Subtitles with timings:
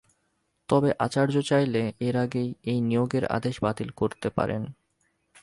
[0.69, 4.61] তবে আচার্য চাইলে এর আগেই এই নিয়োগের আদেশ বাতিল করতে পারেন।